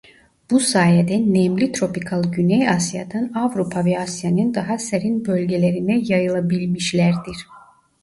[0.51, 7.37] Bu sayede nemli tropikal güney Asya'dan Avrupa ve Asya'nın daha serin bölgelerine yayılabilmişlerdir.